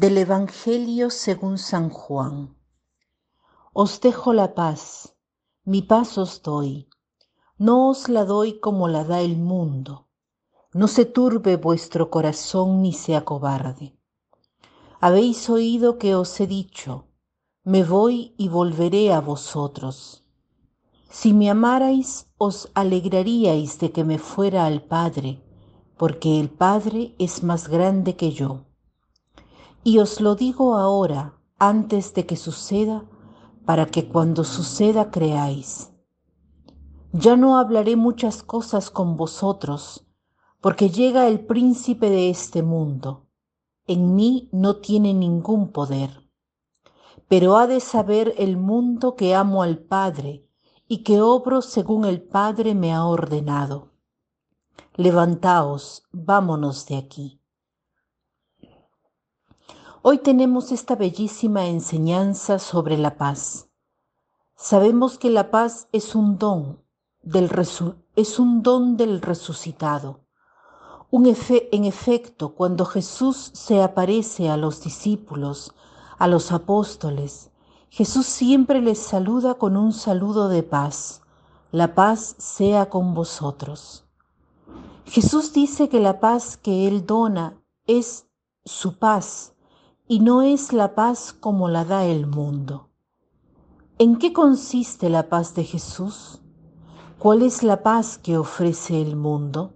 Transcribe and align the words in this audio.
Del 0.00 0.16
Evangelio 0.16 1.10
según 1.10 1.58
San 1.58 1.90
Juan. 1.90 2.56
Os 3.74 4.00
dejo 4.00 4.32
la 4.32 4.54
paz, 4.54 5.14
mi 5.64 5.82
paz 5.82 6.16
os 6.16 6.40
doy. 6.40 6.88
No 7.58 7.90
os 7.90 8.08
la 8.08 8.24
doy 8.24 8.60
como 8.60 8.88
la 8.88 9.04
da 9.04 9.20
el 9.20 9.36
mundo. 9.36 10.08
No 10.72 10.88
se 10.88 11.04
turbe 11.04 11.56
vuestro 11.56 12.08
corazón 12.08 12.80
ni 12.80 12.94
se 12.94 13.14
acobarde. 13.14 13.94
Habéis 15.02 15.50
oído 15.50 15.98
que 15.98 16.14
os 16.14 16.40
he 16.40 16.46
dicho, 16.46 17.08
me 17.62 17.84
voy 17.84 18.34
y 18.38 18.48
volveré 18.48 19.12
a 19.12 19.20
vosotros. 19.20 20.24
Si 21.10 21.34
me 21.34 21.50
amarais, 21.50 22.26
os 22.38 22.70
alegraríais 22.72 23.78
de 23.78 23.92
que 23.92 24.04
me 24.04 24.18
fuera 24.18 24.64
al 24.64 24.80
Padre, 24.80 25.44
porque 25.98 26.40
el 26.40 26.48
Padre 26.48 27.14
es 27.18 27.42
más 27.42 27.68
grande 27.68 28.16
que 28.16 28.32
yo. 28.32 28.69
Y 29.82 29.98
os 29.98 30.20
lo 30.20 30.34
digo 30.34 30.74
ahora, 30.74 31.38
antes 31.58 32.12
de 32.12 32.26
que 32.26 32.36
suceda, 32.36 33.04
para 33.64 33.86
que 33.86 34.08
cuando 34.08 34.44
suceda 34.44 35.10
creáis. 35.10 35.92
Ya 37.12 37.36
no 37.36 37.58
hablaré 37.58 37.96
muchas 37.96 38.42
cosas 38.42 38.90
con 38.90 39.16
vosotros, 39.16 40.06
porque 40.60 40.90
llega 40.90 41.26
el 41.26 41.46
príncipe 41.46 42.10
de 42.10 42.30
este 42.30 42.62
mundo. 42.62 43.26
En 43.86 44.14
mí 44.14 44.48
no 44.52 44.76
tiene 44.76 45.14
ningún 45.14 45.72
poder. 45.72 46.28
Pero 47.28 47.56
ha 47.56 47.66
de 47.66 47.80
saber 47.80 48.34
el 48.38 48.56
mundo 48.56 49.16
que 49.16 49.34
amo 49.34 49.62
al 49.62 49.78
Padre 49.78 50.46
y 50.86 50.98
que 50.98 51.20
obro 51.20 51.62
según 51.62 52.04
el 52.04 52.22
Padre 52.22 52.74
me 52.74 52.92
ha 52.92 53.04
ordenado. 53.04 53.92
Levantaos, 54.96 56.04
vámonos 56.12 56.86
de 56.86 56.96
aquí. 56.96 57.39
Hoy 60.02 60.16
tenemos 60.16 60.72
esta 60.72 60.96
bellísima 60.96 61.66
enseñanza 61.66 62.58
sobre 62.58 62.96
la 62.96 63.18
paz. 63.18 63.68
Sabemos 64.56 65.18
que 65.18 65.28
la 65.28 65.50
paz 65.50 65.88
es 65.92 66.14
un 66.14 66.38
don 66.38 66.82
del, 67.22 67.50
es 68.16 68.38
un 68.38 68.62
don 68.62 68.96
del 68.96 69.20
resucitado. 69.20 70.20
Un 71.10 71.26
en 71.26 71.84
efecto, 71.84 72.54
cuando 72.54 72.86
Jesús 72.86 73.50
se 73.52 73.82
aparece 73.82 74.48
a 74.48 74.56
los 74.56 74.82
discípulos, 74.82 75.74
a 76.16 76.28
los 76.28 76.50
apóstoles, 76.50 77.50
Jesús 77.90 78.24
siempre 78.24 78.80
les 78.80 79.00
saluda 79.00 79.56
con 79.56 79.76
un 79.76 79.92
saludo 79.92 80.48
de 80.48 80.62
paz. 80.62 81.20
La 81.72 81.94
paz 81.94 82.36
sea 82.38 82.88
con 82.88 83.12
vosotros. 83.12 84.06
Jesús 85.04 85.52
dice 85.52 85.90
que 85.90 86.00
la 86.00 86.20
paz 86.20 86.56
que 86.56 86.88
Él 86.88 87.04
dona 87.04 87.62
es 87.86 88.26
su 88.64 88.98
paz, 88.98 89.52
y 90.12 90.18
no 90.18 90.42
es 90.42 90.72
la 90.72 90.96
paz 90.96 91.32
como 91.32 91.68
la 91.68 91.84
da 91.84 92.04
el 92.04 92.26
mundo. 92.26 92.88
¿En 93.96 94.16
qué 94.16 94.32
consiste 94.32 95.08
la 95.08 95.28
paz 95.28 95.54
de 95.54 95.62
Jesús? 95.62 96.40
¿Cuál 97.20 97.42
es 97.42 97.62
la 97.62 97.84
paz 97.84 98.18
que 98.18 98.36
ofrece 98.36 99.00
el 99.00 99.14
mundo? 99.14 99.72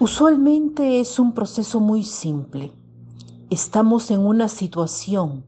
Usualmente 0.00 0.98
es 0.98 1.20
un 1.20 1.32
proceso 1.32 1.78
muy 1.78 2.02
simple. 2.02 2.72
Estamos 3.50 4.10
en 4.10 4.18
una 4.18 4.48
situación, 4.48 5.46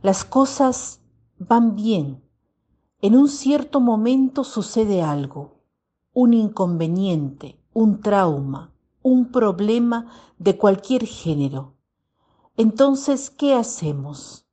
las 0.00 0.24
cosas 0.24 1.02
van 1.38 1.76
bien. 1.76 2.22
En 3.02 3.16
un 3.16 3.28
cierto 3.28 3.80
momento 3.80 4.44
sucede 4.44 5.02
algo, 5.02 5.58
un 6.14 6.32
inconveniente, 6.32 7.60
un 7.74 8.00
trauma, 8.00 8.72
un 9.02 9.30
problema 9.30 10.06
de 10.38 10.56
cualquier 10.56 11.04
género 11.04 11.74
entonces, 12.56 13.30
¿qué 13.30 13.54
hacemos? 13.54 14.46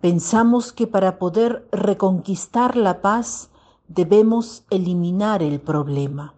Pensamos 0.00 0.72
que 0.72 0.86
para 0.86 1.18
poder 1.18 1.68
reconquistar 1.72 2.76
la 2.76 3.00
paz 3.00 3.50
debemos 3.88 4.64
eliminar 4.70 5.42
el 5.42 5.60
problema. 5.60 6.34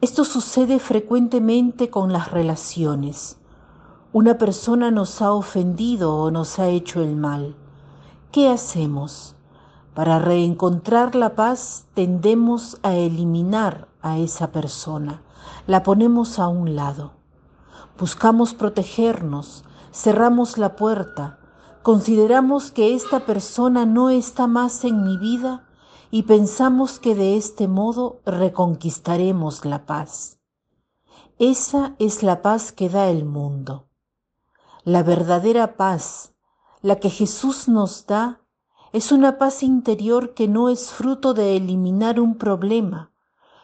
Esto 0.00 0.24
sucede 0.24 0.78
frecuentemente 0.78 1.90
con 1.90 2.12
las 2.12 2.30
relaciones. 2.30 3.38
Una 4.12 4.38
persona 4.38 4.90
nos 4.90 5.20
ha 5.22 5.32
ofendido 5.32 6.16
o 6.16 6.30
nos 6.30 6.58
ha 6.58 6.68
hecho 6.68 7.02
el 7.02 7.16
mal. 7.16 7.56
¿Qué 8.32 8.48
hacemos? 8.48 9.34
Para 9.94 10.18
reencontrar 10.20 11.14
la 11.14 11.34
paz 11.34 11.86
tendemos 11.94 12.78
a 12.82 12.94
eliminar 12.94 13.88
a 14.02 14.18
esa 14.18 14.52
persona, 14.52 15.20
la 15.66 15.82
ponemos 15.82 16.38
a 16.38 16.48
un 16.48 16.76
lado. 16.76 17.12
Buscamos 17.98 18.54
protegernos, 18.54 19.64
cerramos 19.92 20.58
la 20.58 20.76
puerta, 20.76 21.38
consideramos 21.82 22.70
que 22.70 22.94
esta 22.94 23.20
persona 23.26 23.86
no 23.86 24.10
está 24.10 24.46
más 24.46 24.84
en 24.84 25.02
mi 25.02 25.16
vida 25.16 25.66
y 26.10 26.24
pensamos 26.24 26.98
que 26.98 27.14
de 27.14 27.36
este 27.36 27.68
modo 27.68 28.20
reconquistaremos 28.24 29.64
la 29.64 29.86
paz. 29.86 30.38
Esa 31.38 31.94
es 31.98 32.22
la 32.22 32.42
paz 32.42 32.72
que 32.72 32.88
da 32.88 33.08
el 33.08 33.24
mundo. 33.24 33.88
La 34.84 35.02
verdadera 35.02 35.76
paz, 35.76 36.34
la 36.82 36.96
que 36.96 37.10
Jesús 37.10 37.68
nos 37.68 38.06
da, 38.06 38.40
es 38.92 39.12
una 39.12 39.38
paz 39.38 39.62
interior 39.62 40.34
que 40.34 40.48
no 40.48 40.68
es 40.68 40.90
fruto 40.90 41.32
de 41.32 41.56
eliminar 41.56 42.18
un 42.18 42.36
problema, 42.36 43.12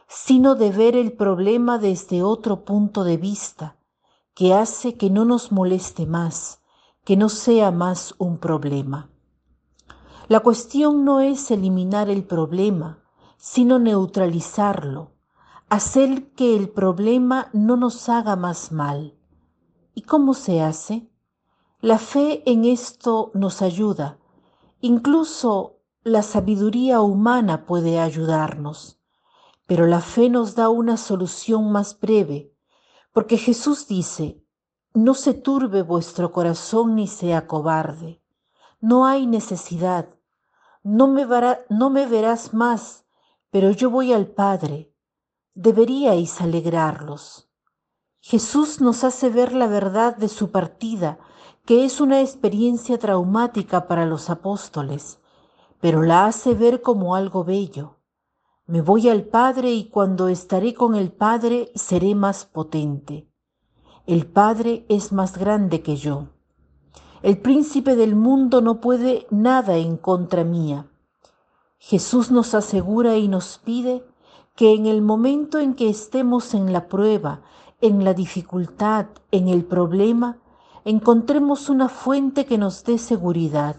sino 0.08 0.54
de 0.54 0.70
ver 0.70 0.94
el 0.94 1.12
problema 1.12 1.78
desde 1.78 2.22
otro 2.22 2.64
punto 2.64 3.02
de 3.02 3.16
vista, 3.16 3.76
que 4.36 4.52
hace 4.52 4.98
que 4.98 5.08
no 5.08 5.24
nos 5.24 5.50
moleste 5.50 6.04
más, 6.04 6.60
que 7.04 7.16
no 7.16 7.30
sea 7.30 7.70
más 7.70 8.14
un 8.18 8.36
problema. 8.36 9.08
La 10.28 10.40
cuestión 10.40 11.06
no 11.06 11.20
es 11.20 11.50
eliminar 11.50 12.10
el 12.10 12.22
problema, 12.22 13.02
sino 13.38 13.78
neutralizarlo, 13.78 15.12
hacer 15.70 16.32
que 16.32 16.54
el 16.54 16.68
problema 16.68 17.48
no 17.54 17.78
nos 17.78 18.10
haga 18.10 18.36
más 18.36 18.72
mal. 18.72 19.14
¿Y 19.94 20.02
cómo 20.02 20.34
se 20.34 20.60
hace? 20.60 21.08
La 21.80 21.96
fe 21.96 22.42
en 22.44 22.66
esto 22.66 23.30
nos 23.32 23.62
ayuda. 23.62 24.18
Incluso 24.82 25.78
la 26.04 26.22
sabiduría 26.22 27.00
humana 27.00 27.64
puede 27.64 28.00
ayudarnos, 28.00 28.98
pero 29.66 29.86
la 29.86 30.02
fe 30.02 30.28
nos 30.28 30.54
da 30.54 30.68
una 30.68 30.98
solución 30.98 31.72
más 31.72 31.98
breve, 31.98 32.52
porque 33.16 33.38
Jesús 33.38 33.88
dice, 33.88 34.44
no 34.92 35.14
se 35.14 35.32
turbe 35.32 35.80
vuestro 35.80 36.32
corazón 36.32 36.96
ni 36.96 37.06
sea 37.06 37.46
cobarde. 37.46 38.22
No 38.78 39.06
hay 39.06 39.26
necesidad. 39.26 40.10
No 40.82 41.08
me, 41.08 41.26
no 41.70 41.88
me 41.88 42.04
verás 42.04 42.52
más, 42.52 43.06
pero 43.48 43.70
yo 43.70 43.88
voy 43.88 44.12
al 44.12 44.26
Padre. 44.26 44.92
Deberíais 45.54 46.42
alegrarlos. 46.42 47.48
Jesús 48.20 48.82
nos 48.82 49.02
hace 49.02 49.30
ver 49.30 49.54
la 49.54 49.66
verdad 49.66 50.14
de 50.14 50.28
su 50.28 50.50
partida, 50.50 51.18
que 51.64 51.86
es 51.86 52.02
una 52.02 52.20
experiencia 52.20 52.98
traumática 52.98 53.88
para 53.88 54.04
los 54.04 54.28
apóstoles, 54.28 55.20
pero 55.80 56.02
la 56.02 56.26
hace 56.26 56.52
ver 56.52 56.82
como 56.82 57.14
algo 57.14 57.44
bello. 57.44 57.95
Me 58.68 58.80
voy 58.80 59.08
al 59.08 59.22
Padre 59.22 59.70
y 59.70 59.90
cuando 59.90 60.26
estaré 60.26 60.74
con 60.74 60.96
el 60.96 61.12
Padre 61.12 61.70
seré 61.76 62.16
más 62.16 62.46
potente. 62.46 63.30
El 64.06 64.26
Padre 64.26 64.84
es 64.88 65.12
más 65.12 65.38
grande 65.38 65.82
que 65.82 65.94
yo. 65.94 66.30
El 67.22 67.38
príncipe 67.38 67.94
del 67.94 68.16
mundo 68.16 68.60
no 68.60 68.80
puede 68.80 69.28
nada 69.30 69.76
en 69.76 69.96
contra 69.96 70.42
mía. 70.42 70.90
Jesús 71.78 72.32
nos 72.32 72.54
asegura 72.54 73.16
y 73.16 73.28
nos 73.28 73.58
pide 73.58 74.04
que 74.56 74.74
en 74.74 74.86
el 74.86 75.00
momento 75.00 75.60
en 75.60 75.74
que 75.74 75.88
estemos 75.88 76.52
en 76.52 76.72
la 76.72 76.88
prueba, 76.88 77.42
en 77.80 78.02
la 78.02 78.14
dificultad, 78.14 79.06
en 79.30 79.46
el 79.46 79.64
problema, 79.64 80.38
encontremos 80.84 81.68
una 81.68 81.88
fuente 81.88 82.46
que 82.46 82.58
nos 82.58 82.82
dé 82.82 82.98
seguridad. 82.98 83.76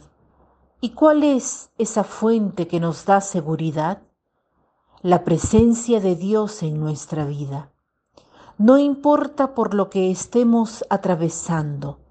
¿Y 0.80 0.92
cuál 0.92 1.24
es 1.24 1.72
esa 1.78 2.06
fuente 2.06 2.70
que 2.70 2.80
nos 2.80 3.04
da 3.04 3.20
seguridad? 3.20 4.07
La 5.08 5.24
presencia 5.24 6.02
de 6.02 6.18
Dios 6.18 6.64
en 6.64 6.82
nuestra 6.82 7.26
vida. 7.26 7.72
No 8.58 8.78
importa 8.78 9.56
por 9.56 9.74
lo 9.74 9.90
que 9.90 10.12
estemos 10.12 10.84
atravesando, 10.90 12.02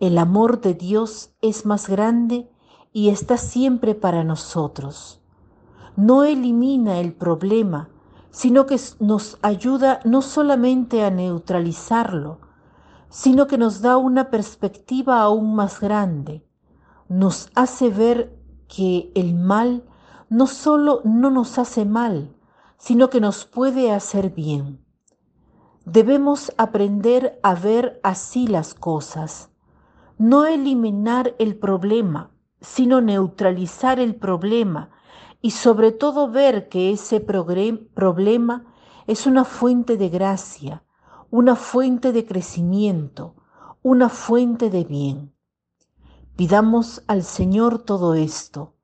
el 0.00 0.18
amor 0.18 0.60
de 0.60 0.74
Dios 0.74 1.30
es 1.40 1.64
más 1.66 1.88
grande 1.88 2.50
y 2.92 3.10
está 3.10 3.36
siempre 3.36 3.94
para 3.94 4.24
nosotros. 4.24 5.20
No 5.94 6.24
elimina 6.24 6.98
el 6.98 7.12
problema, 7.12 7.90
sino 8.32 8.66
que 8.66 8.76
nos 8.98 9.38
ayuda 9.42 10.00
no 10.04 10.20
solamente 10.20 11.04
a 11.04 11.10
neutralizarlo, 11.12 12.40
sino 13.08 13.46
que 13.46 13.56
nos 13.56 13.82
da 13.82 13.96
una 13.96 14.30
perspectiva 14.30 15.20
aún 15.20 15.54
más 15.54 15.78
grande. 15.78 16.44
Nos 17.08 17.50
hace 17.54 17.88
ver 17.88 18.36
que 18.66 19.12
el 19.14 19.32
mal 19.32 19.84
no 20.32 20.46
solo 20.46 21.02
no 21.04 21.28
nos 21.28 21.58
hace 21.58 21.84
mal, 21.84 22.34
sino 22.78 23.10
que 23.10 23.20
nos 23.20 23.44
puede 23.44 23.92
hacer 23.92 24.30
bien. 24.30 24.82
Debemos 25.84 26.54
aprender 26.56 27.38
a 27.42 27.54
ver 27.54 28.00
así 28.02 28.46
las 28.46 28.72
cosas. 28.72 29.50
no 30.16 30.46
eliminar 30.46 31.34
el 31.38 31.58
problema, 31.58 32.30
sino 32.62 33.02
neutralizar 33.02 34.00
el 34.00 34.14
problema 34.14 34.90
y 35.42 35.50
sobre 35.50 35.92
todo 35.92 36.30
ver 36.30 36.70
que 36.70 36.92
ese 36.92 37.20
problema 37.20 38.64
es 39.06 39.26
una 39.26 39.44
fuente 39.44 39.98
de 39.98 40.08
gracia, 40.08 40.82
una 41.30 41.56
fuente 41.56 42.12
de 42.12 42.24
crecimiento, 42.24 43.34
una 43.82 44.08
fuente 44.08 44.70
de 44.70 44.84
bien. 44.84 45.34
Pidamos 46.36 47.02
al 47.06 47.22
Señor 47.22 47.82
todo 47.82 48.14
esto. 48.14 48.76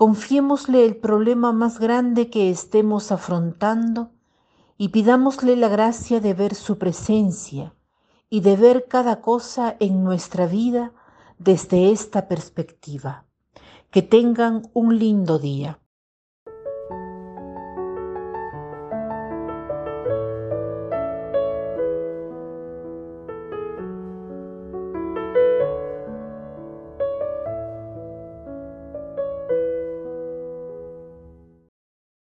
Confiémosle 0.00 0.86
el 0.86 0.96
problema 0.96 1.52
más 1.52 1.78
grande 1.78 2.30
que 2.30 2.48
estemos 2.48 3.12
afrontando 3.12 4.12
y 4.78 4.88
pidámosle 4.88 5.56
la 5.56 5.68
gracia 5.68 6.20
de 6.20 6.32
ver 6.32 6.54
su 6.54 6.78
presencia 6.78 7.74
y 8.30 8.40
de 8.40 8.56
ver 8.56 8.86
cada 8.88 9.20
cosa 9.20 9.76
en 9.78 10.02
nuestra 10.02 10.46
vida 10.46 10.94
desde 11.36 11.92
esta 11.92 12.28
perspectiva. 12.28 13.26
Que 13.90 14.00
tengan 14.00 14.70
un 14.72 14.98
lindo 14.98 15.38
día. 15.38 15.79